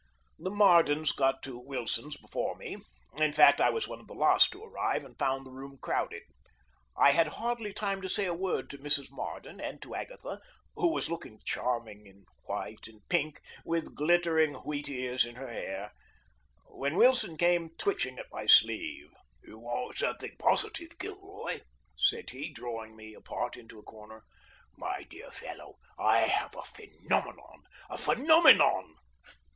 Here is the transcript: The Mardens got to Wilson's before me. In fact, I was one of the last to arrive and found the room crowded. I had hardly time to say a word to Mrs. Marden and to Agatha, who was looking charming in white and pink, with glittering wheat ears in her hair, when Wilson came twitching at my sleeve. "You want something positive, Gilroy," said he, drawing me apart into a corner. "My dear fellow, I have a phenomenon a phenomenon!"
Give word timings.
The 0.39 0.49
Mardens 0.49 1.11
got 1.11 1.43
to 1.43 1.59
Wilson's 1.59 2.17
before 2.17 2.55
me. 2.55 2.77
In 3.17 3.31
fact, 3.33 3.61
I 3.61 3.69
was 3.69 3.87
one 3.87 3.99
of 3.99 4.07
the 4.07 4.15
last 4.15 4.51
to 4.51 4.63
arrive 4.63 5.05
and 5.05 5.15
found 5.19 5.45
the 5.45 5.51
room 5.51 5.77
crowded. 5.79 6.23
I 6.97 7.11
had 7.11 7.27
hardly 7.27 7.71
time 7.71 8.01
to 8.01 8.09
say 8.09 8.25
a 8.25 8.33
word 8.33 8.71
to 8.71 8.79
Mrs. 8.79 9.11
Marden 9.11 9.61
and 9.61 9.79
to 9.83 9.93
Agatha, 9.93 10.41
who 10.75 10.87
was 10.91 11.07
looking 11.11 11.39
charming 11.45 12.07
in 12.07 12.25
white 12.45 12.87
and 12.87 13.07
pink, 13.09 13.41
with 13.63 13.93
glittering 13.93 14.55
wheat 14.55 14.89
ears 14.89 15.23
in 15.23 15.35
her 15.35 15.49
hair, 15.53 15.91
when 16.65 16.95
Wilson 16.97 17.37
came 17.37 17.69
twitching 17.77 18.17
at 18.17 18.25
my 18.31 18.47
sleeve. 18.47 19.11
"You 19.43 19.59
want 19.59 19.99
something 19.99 20.35
positive, 20.39 20.97
Gilroy," 20.97 21.59
said 21.95 22.31
he, 22.31 22.51
drawing 22.51 22.95
me 22.95 23.13
apart 23.13 23.55
into 23.55 23.77
a 23.77 23.83
corner. 23.83 24.23
"My 24.75 25.03
dear 25.11 25.29
fellow, 25.29 25.75
I 25.99 26.21
have 26.21 26.55
a 26.55 26.63
phenomenon 26.63 27.65
a 27.87 27.99
phenomenon!" 27.99 28.95